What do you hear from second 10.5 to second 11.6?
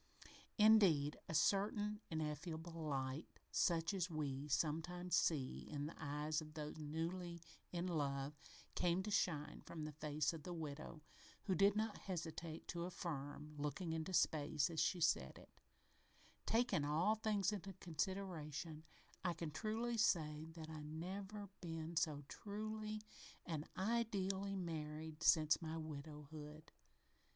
widow, who